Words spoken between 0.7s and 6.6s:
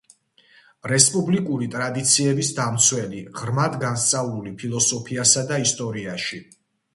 რესპუბლიკური ტრადიციების დამცველი; ღრმად განსწავლული ფილოსოფიასა და ისტორიაში.